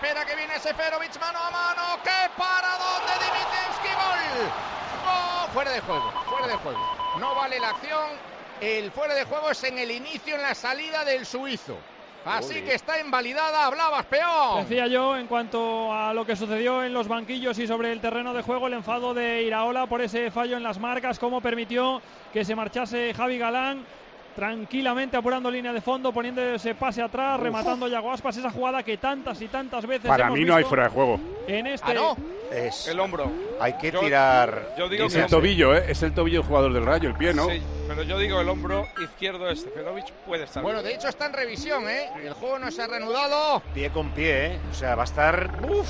espera 0.00 0.24
que 0.24 0.36
viene 0.36 0.58
Seferovic 0.60 1.18
mano 1.20 1.38
a 1.40 1.50
mano. 1.50 1.82
¡Qué 2.04 2.30
paradón 2.36 3.02
de 3.04 3.14
Dimitevski! 3.24 3.88
¡Gol! 3.98 4.46
¡Gol! 5.04 5.50
Fuera 5.52 5.72
de 5.72 5.80
juego, 5.80 6.12
fuera 6.28 6.46
de 6.46 6.54
juego. 6.54 6.78
No 7.18 7.34
vale 7.34 7.58
la 7.58 7.70
acción. 7.70 8.10
El 8.60 8.92
fuera 8.92 9.14
de 9.14 9.24
juego 9.24 9.50
es 9.50 9.64
en 9.64 9.78
el 9.78 9.90
inicio, 9.90 10.36
en 10.36 10.42
la 10.42 10.54
salida 10.54 11.04
del 11.04 11.26
suizo. 11.26 11.76
Así 12.24 12.62
que 12.62 12.74
está 12.74 13.00
invalidada, 13.00 13.66
hablabas 13.66 14.04
peor. 14.06 14.60
Decía 14.62 14.86
yo, 14.86 15.16
en 15.16 15.26
cuanto 15.26 15.92
a 15.92 16.12
lo 16.12 16.26
que 16.26 16.36
sucedió 16.36 16.84
en 16.84 16.92
los 16.92 17.08
banquillos 17.08 17.58
y 17.58 17.66
sobre 17.66 17.90
el 17.90 18.00
terreno 18.00 18.34
de 18.34 18.42
juego, 18.42 18.66
el 18.66 18.74
enfado 18.74 19.14
de 19.14 19.42
Iraola 19.42 19.86
por 19.86 20.02
ese 20.02 20.30
fallo 20.30 20.56
en 20.56 20.62
las 20.62 20.78
marcas, 20.78 21.18
cómo 21.18 21.40
permitió 21.40 22.02
que 22.32 22.44
se 22.44 22.54
marchase 22.54 23.14
Javi 23.14 23.38
Galán 23.38 23.84
tranquilamente 24.42 25.16
apurando 25.16 25.50
línea 25.50 25.72
de 25.72 25.80
fondo, 25.80 26.12
poniendo 26.12 26.40
ese 26.40 26.72
pase 26.76 27.02
atrás, 27.02 27.40
rematando 27.40 27.88
Yago 27.88 28.12
Aspas, 28.12 28.36
esa 28.36 28.50
jugada 28.52 28.84
que 28.84 28.96
tantas 28.96 29.42
y 29.42 29.48
tantas 29.48 29.84
veces 29.84 30.06
Para 30.06 30.26
hemos 30.26 30.38
mí 30.38 30.44
no 30.44 30.54
hay 30.54 30.62
fuera 30.62 30.84
de 30.84 30.90
juego. 30.90 31.18
En 31.48 31.66
este 31.66 31.90
Ah, 31.90 31.94
no. 31.94 32.16
Es, 32.52 32.86
El 32.86 33.00
hombro. 33.00 33.32
hay 33.60 33.72
que 33.78 33.90
Yo- 33.90 33.98
tirar. 33.98 34.74
Yo 34.78 34.88
digo 34.88 35.06
Es 35.06 35.14
que 35.14 35.20
el 35.22 35.26
tobillo, 35.26 35.74
¿eh? 35.74 35.86
Es 35.88 36.04
el 36.04 36.14
tobillo 36.14 36.38
del 36.38 36.46
jugador 36.46 36.72
del 36.72 36.86
Rayo, 36.86 37.08
el 37.08 37.16
pie, 37.16 37.34
¿no? 37.34 37.48
Sí, 37.48 37.60
pero 37.88 38.04
yo 38.04 38.16
digo 38.16 38.40
el 38.40 38.48
hombro 38.48 38.86
izquierdo 39.02 39.44
de 39.46 39.56
Seferovic 39.56 40.12
puede 40.24 40.44
estar. 40.44 40.62
Bueno, 40.62 40.84
de 40.84 40.94
hecho 40.94 41.08
está 41.08 41.26
en 41.26 41.32
revisión, 41.32 41.88
¿eh? 41.88 42.08
El 42.22 42.32
juego 42.34 42.60
no 42.60 42.70
se 42.70 42.80
ha 42.80 42.86
reanudado. 42.86 43.60
Pie 43.74 43.90
con 43.90 44.10
pie, 44.12 44.46
¿eh? 44.54 44.58
O 44.70 44.74
sea, 44.74 44.94
va 44.94 45.02
a 45.02 45.04
estar. 45.04 45.50
Uf. 45.68 45.88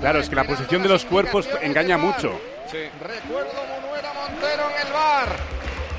Claro, 0.00 0.20
es 0.20 0.28
que 0.30 0.36
la 0.36 0.44
posición 0.44 0.82
de 0.82 0.88
los 0.88 1.04
cuerpos 1.04 1.46
engaña 1.60 1.98
mucho. 1.98 2.40
Sí. 2.70 2.78
Recuerdo 3.02 3.52
Munuera 3.82 4.10
Montero 4.14 4.62
en 4.70 4.86
el 4.86 4.92
bar. 4.92 5.36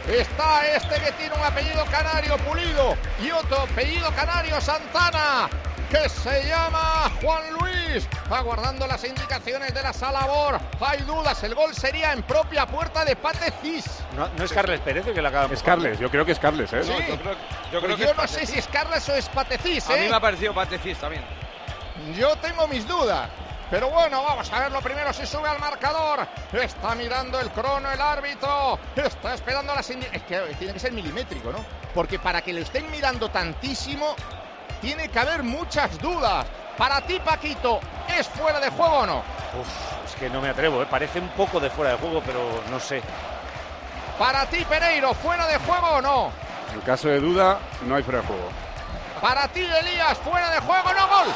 Está 0.10 0.66
este 0.66 1.00
que 1.00 1.12
tiene 1.14 1.36
un 1.36 1.44
apellido 1.44 1.86
canario 1.86 2.36
pulido 2.40 2.98
y 3.22 3.30
otro 3.30 3.62
apellido 3.62 4.10
canario 4.16 4.60
Santana 4.60 5.48
que 5.92 6.10
se 6.10 6.48
llama 6.48 7.12
Juan 7.22 7.44
Luis. 7.54 8.08
Aguardando 8.30 8.88
las 8.88 9.04
indicaciones 9.04 9.72
de 9.74 9.84
la 9.84 9.94
Salabor. 9.94 10.60
Hay 10.80 11.02
dudas, 11.02 11.44
el 11.44 11.54
gol 11.54 11.76
sería 11.76 12.14
en 12.14 12.24
propia 12.24 12.66
puerta 12.66 13.06
de 13.06 13.16
Pate 13.16 13.52
Cis. 13.62 13.86
No, 14.16 14.28
no 14.36 14.44
es 14.44 14.52
Carles 14.52 14.80
Pérez 14.82 15.06
el 15.06 15.14
que 15.14 15.22
la 15.22 15.30
acaba 15.30 15.54
Es 15.54 15.62
Carles, 15.62 16.00
yo 16.00 16.10
creo 16.10 16.26
que 16.26 16.32
es 16.32 16.40
Carles, 16.40 16.74
¿eh? 16.74 16.84
Sí. 16.84 16.90
No, 16.92 17.00
yo 17.00 17.18
creo, 17.18 17.36
yo 17.72 17.82
creo 17.82 17.82
Pues 17.82 17.96
que 17.98 18.04
yo 18.04 18.12
es 18.12 18.18
no 18.18 18.28
sé 18.28 18.46
si 18.48 18.58
es 18.58 18.68
Carles 18.68 19.08
o 19.10 19.14
es 19.16 19.30
Pate 19.30 19.58
Cis, 19.60 19.88
A 19.90 19.94
mí 19.94 20.06
¿eh? 20.06 20.10
me 20.10 20.16
ha 20.16 20.20
parecido 20.20 20.54
Patecis 20.54 20.98
también. 20.98 21.24
Yo 22.18 22.36
tengo 22.38 22.68
mis 22.68 22.88
dudas. 22.88 23.30
Pero 23.70 23.90
bueno, 23.90 24.24
vamos 24.24 24.52
a 24.52 24.60
verlo 24.62 24.82
primero 24.82 25.14
si 25.14 25.26
sube 25.28 25.48
al 25.48 25.60
marcador. 25.60 26.28
Está 26.54 26.96
mirando 26.96 27.40
el 27.40 27.52
crono 27.52 27.92
el 27.92 28.02
árbitro. 28.02 28.80
Está 28.96 29.36
esperando 29.36 29.76
las 29.76 29.90
indi- 29.92 30.10
Es 30.12 30.24
que 30.24 30.40
tiene 30.58 30.74
que 30.74 30.80
ser 30.80 30.92
milimétrico, 30.92 31.52
¿no? 31.52 31.64
Porque 31.94 32.18
para 32.18 32.42
que 32.42 32.52
lo 32.52 32.62
estén 32.62 32.90
mirando 32.90 33.30
tantísimo, 33.30 34.16
tiene 34.82 35.10
que 35.10 35.20
haber 35.20 35.44
muchas 35.44 36.00
dudas. 36.00 36.46
Para 36.78 37.02
ti, 37.02 37.20
Paquito, 37.20 37.80
¿es 38.18 38.28
fuera 38.30 38.60
de 38.60 38.70
juego 38.70 39.00
o 39.00 39.06
no? 39.06 39.18
Uf, 39.20 40.06
es 40.06 40.16
que 40.16 40.30
no 40.30 40.42
me 40.42 40.50
atrevo, 40.50 40.82
¿eh? 40.82 40.88
Parece 40.90 41.20
un 41.20 41.30
poco 41.30 41.60
de 41.60 41.70
fuera 41.70 41.92
de 41.92 41.98
juego, 41.98 42.24
pero 42.26 42.64
no 42.72 42.80
sé. 42.80 43.02
Para 44.18 44.46
ti, 44.48 44.66
Pereiro, 44.66 45.14
¿fuera 45.14 45.46
de 45.46 45.58
juego 45.60 45.88
o 45.88 46.02
no? 46.02 46.32
En 46.74 46.82
caso 46.82 47.08
de 47.10 47.20
duda, 47.20 47.60
no 47.86 47.96
hay 47.96 48.04
fuera 48.04 48.22
de 48.22 48.28
juego. 48.28 48.50
Para 49.22 49.48
ti, 49.50 49.62
Elías, 49.62 50.18
fuera 50.20 50.50
de 50.52 50.60
juego, 50.62 50.94
no 50.94 51.08
gol. 51.08 51.28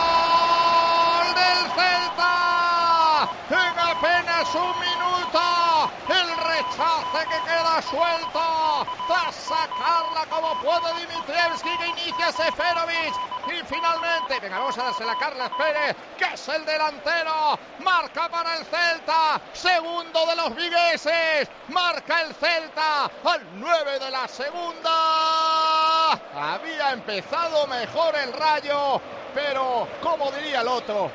¡Gol 0.00 1.34
del 1.34 1.64
Celta! 1.74 3.28
En 3.50 4.28
un 4.54 4.74
minuto, 4.80 5.90
el 6.08 6.36
rechace 6.36 7.28
que 7.28 7.40
queda 7.48 7.82
suelto. 7.82 8.86
Tras 9.06 9.34
sacarla 9.34 10.26
como 10.28 10.54
puede 10.60 10.94
Dimitrievski 11.00 11.76
que 11.78 11.86
inicia 11.88 12.32
Seferovic. 12.32 13.14
Y 13.46 13.64
finalmente, 13.66 14.38
venga, 14.40 14.58
vamos 14.58 14.78
a 14.78 14.84
dársela 14.84 15.12
a 15.12 15.18
Carles 15.18 15.50
Pérez, 15.56 15.96
que 16.18 16.24
es 16.34 16.48
el 16.48 16.64
delantero, 16.64 17.58
marca 17.82 18.28
para 18.28 18.56
el 18.58 18.64
Celta, 18.66 19.40
segundo 19.52 20.26
de 20.26 20.36
los 20.36 20.54
vigueses, 20.54 21.48
marca 21.68 22.20
el 22.20 22.34
Celta 22.34 23.04
al 23.24 23.40
9 23.54 23.98
de 23.98 24.10
la 24.10 24.28
segunda. 24.28 26.12
Había 26.34 26.92
empezado 26.92 27.66
mejor 27.66 28.14
el 28.16 28.32
Rayo, 28.34 29.00
pero 29.34 29.88
como 30.02 30.30
diría 30.32 30.60
el 30.60 30.68
otro, 30.68 31.10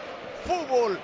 fútbol 0.45 0.99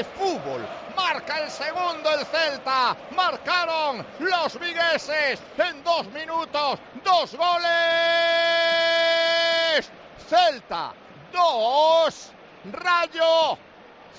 es 0.00 0.06
fútbol. 0.18 0.66
Marca 0.96 1.40
el 1.40 1.50
segundo 1.50 2.10
el 2.18 2.24
Celta. 2.26 2.96
Marcaron 3.14 4.04
los 4.20 4.58
vigueses 4.60 5.40
en 5.58 5.82
dos 5.84 6.06
minutos. 6.12 6.78
Dos 7.04 7.36
goles. 7.36 7.64
Celta 10.28 10.92
2. 11.32 12.32
Rayo 12.72 13.58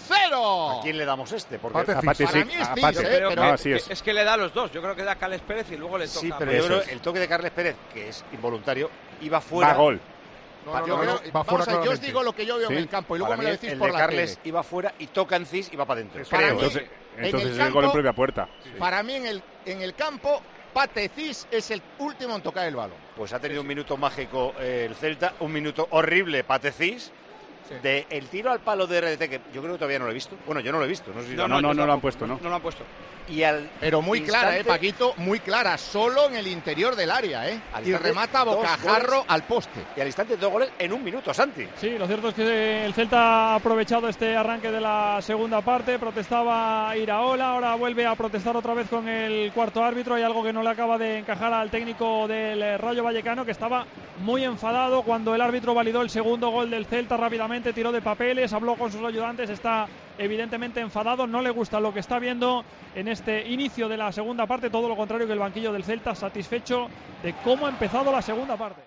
0. 0.08 0.80
¿A 0.80 0.82
quién 0.84 0.98
le 0.98 1.06
damos 1.06 1.32
este? 1.32 1.58
Porque 1.58 1.80
Pate- 1.80 1.94
a 1.94 2.02
Pate- 2.02 2.26
Para 2.26 2.46
mí 2.46 2.54
es 2.54 2.68
Pate- 2.68 3.00
¿eh? 3.02 3.08
Pero 3.10 3.36
no, 3.36 3.44
así 3.54 3.72
es. 3.72 3.84
que- 3.86 3.94
es 3.94 4.04
que 4.04 4.14
le 4.14 4.24
da 4.24 4.34
a 4.34 4.38
los 4.38 4.54
dos. 4.54 4.72
Yo 4.72 4.82
creo 4.82 4.96
que 4.96 5.04
da 5.04 5.14
a 5.14 5.16
Cales 5.16 5.42
Pérez 5.42 5.68
y 5.72 5.78
luego 5.78 5.98
le 5.98 6.08
toca. 6.08 6.20
Sí, 6.20 6.32
pero 6.38 6.52
yo 6.52 6.66
creo 6.66 6.82
el 6.84 7.02
toque 7.02 7.20
de 7.20 7.28
Carles 7.28 7.52
Pérez, 7.52 7.76
que 7.94 8.10
es 8.10 8.24
involuntario, 8.34 8.90
iba 9.22 9.42
fuera. 9.42 9.72
Va 9.72 9.78
gol. 9.78 10.02
No, 10.66 10.72
Va- 10.72 10.80
yo 10.82 10.88
no, 10.88 10.98
creo- 11.02 11.22
no, 11.26 11.32
va 11.32 11.44
fuera 11.44 11.64
a- 11.80 11.84
yo 11.86 11.92
os 11.92 12.02
digo 12.02 12.24
lo 12.24 12.34
que 12.34 12.46
yo 12.46 12.58
veo 12.58 12.68
Sí. 12.68 12.74
en 12.74 12.80
el 12.80 12.90
campo 12.90 13.16
y 13.16 13.20
luego 13.20 13.30
Para 13.32 13.38
me 13.38 13.44
lo 13.50 13.52
decís 13.52 13.72
el 13.72 13.78
por 13.78 13.88
de 13.88 13.94
la 13.94 14.00
Carles 14.00 14.30
tele. 14.38 14.42
iba 14.50 14.64
fuera 14.64 14.94
y 15.00 15.08
toca 15.08 15.36
en 15.36 15.46
Cis 15.46 15.70
y 15.72 15.76
va 15.76 15.86
para 15.86 16.00
adentro. 16.02 16.24
Creo. 16.28 16.40
mí- 16.42 16.48
Entonces, 16.50 16.84
en 17.18 17.26
entonces 17.26 17.50
el 17.52 17.60
es 17.62 17.68
el 17.68 17.74
gol 17.74 17.86
en 17.86 17.92
propia 17.92 18.14
puerta. 18.14 18.50
Para 18.80 19.04
mí 19.04 19.14
en 19.14 19.26
el, 19.28 19.44
en 19.66 19.82
el 19.82 19.94
campo, 19.94 20.42
Patecis 20.74 21.48
es 21.52 21.72
el 21.72 21.82
último 22.00 22.36
en 22.36 22.42
tocar 22.42 22.68
el 22.68 22.76
balón. 22.76 22.98
Pues 23.16 23.32
ha 23.32 23.40
tenido 23.40 23.62
un 23.62 23.68
minuto 23.68 23.96
mágico 23.96 24.54
eh, 24.60 24.86
el 24.90 24.96
Celta, 24.96 25.34
un 25.40 25.52
minuto 25.54 25.88
horrible 25.92 26.44
Patecís. 26.44 27.12
De 27.82 28.06
el 28.12 28.28
tiro 28.28 28.52
al 28.52 28.60
palo 28.60 28.86
de 28.86 29.02
RDT, 29.02 29.28
que 29.28 29.42
yo 29.52 29.60
creo 29.62 29.74
que 29.74 29.80
todavía 29.80 29.98
no 29.98 30.06
lo 30.06 30.12
he 30.12 30.14
visto. 30.14 30.36
Bueno, 30.46 30.62
yo 30.62 30.72
no 30.72 30.78
lo 30.78 30.86
he 30.86 30.88
visto. 30.88 31.12
No 31.16 31.22
sé 31.24 31.30
si 31.30 31.34
No, 31.36 31.48
lo- 31.48 31.60
no, 31.62 31.70
yo 31.70 31.74
no 31.74 31.86
lo 31.88 31.94
han 31.94 32.00
puesto, 32.02 32.28
¿no? 32.28 32.38
No 32.40 32.50
lo 32.50 32.56
han 32.56 32.62
puesto. 32.62 32.84
Y 33.28 33.44
al 33.44 33.70
Pero 33.80 34.02
muy 34.02 34.22
clara, 34.22 34.58
¿eh, 34.58 34.64
Paquito? 34.64 35.14
Muy 35.18 35.40
clara. 35.40 35.78
Solo 35.78 36.28
en 36.28 36.36
el 36.36 36.48
interior 36.48 36.96
del 36.96 37.10
área, 37.10 37.50
¿eh? 37.50 37.60
Al 37.74 37.88
Y 37.88 37.96
remata 37.96 38.44
bocajarro 38.44 39.18
goles. 39.18 39.26
al 39.28 39.44
poste. 39.44 39.82
Y 39.98 40.02
al 40.02 40.08
instante 40.08 40.38
dos 40.38 40.52
goles 40.52 40.70
en 40.78 40.94
un 40.94 41.04
minuto, 41.04 41.34
Santi. 41.34 41.68
Sí, 41.80 41.98
lo 41.98 42.08
cierto 42.08 42.30
es 42.30 42.36
que 42.36 42.86
el 42.86 42.94
Celta 42.94 43.20
ha 43.20 43.56
aprovechado 43.56 44.08
este 44.08 44.36
arranque 44.36 44.72
de 44.72 44.82
la 44.82 45.20
segunda 45.22 45.62
parte, 45.62 45.98
protestaba 45.98 46.96
Iraola, 46.96 47.50
ahora 47.50 47.76
vuelve 47.76 48.06
a 48.06 48.16
protestar 48.16 48.56
otra 48.56 48.74
vez 48.74 48.88
con 48.90 49.08
el 49.08 49.52
cuarto 49.54 49.84
árbitro, 49.84 50.16
hay 50.16 50.24
algo 50.24 50.44
que 50.44 50.54
no 50.54 50.62
le 50.62 50.70
acaba 50.70 50.98
de 50.98 51.18
encajar 51.20 51.52
al 51.54 51.72
técnico 51.72 52.28
del 52.28 52.62
eh, 52.62 52.78
Rayo 52.78 53.04
Vallecano 53.04 53.46
que 53.46 53.52
estaba 53.52 53.86
muy 54.20 54.44
enfadado 54.44 55.02
cuando 55.04 55.34
el 55.34 55.42
árbitro 55.42 55.74
validó 55.74 56.02
el 56.02 56.10
segundo 56.10 56.50
gol 56.50 56.70
del 56.70 56.86
Celta 56.86 57.18
rápidamente, 57.18 57.74
tiró 57.74 57.92
de 57.92 58.02
papeles, 58.02 58.54
habló 58.54 58.76
con 58.76 58.92
sus 58.92 59.04
ayudantes, 59.04 59.50
está 59.50 59.88
evidentemente 60.18 60.80
enfadado, 60.80 61.28
no 61.28 61.42
le 61.42 61.50
gusta 61.50 61.80
lo 61.80 61.94
que 61.94 62.00
está 62.00 62.20
viendo 62.20 62.64
en 62.96 63.08
este 63.08 63.48
inicio 63.50 63.88
de 63.88 63.98
la 63.98 64.12
segunda 64.12 64.46
parte, 64.46 64.70
todo 64.70 64.88
lo 64.88 64.96
contrario 64.96 65.28
que 65.28 65.34
el 65.34 65.40
banquillo 65.40 65.74
del 65.74 65.84
Celta, 65.84 66.16
satisfecho 66.16 66.88
de 67.24 67.34
cómo 67.44 67.66
ha 67.66 67.70
empezado 67.70 68.12
la 68.12 68.22
segunda 68.22 68.56
parte. 68.56 68.82